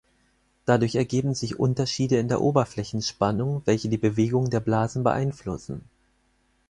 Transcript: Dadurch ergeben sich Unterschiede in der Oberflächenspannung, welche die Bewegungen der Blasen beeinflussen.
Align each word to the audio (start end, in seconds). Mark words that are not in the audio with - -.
Dadurch 0.65 0.95
ergeben 0.95 1.35
sich 1.35 1.59
Unterschiede 1.59 2.17
in 2.17 2.27
der 2.27 2.41
Oberflächenspannung, 2.41 3.61
welche 3.65 3.87
die 3.87 3.99
Bewegungen 3.99 4.49
der 4.49 4.59
Blasen 4.59 5.03
beeinflussen. 5.03 5.83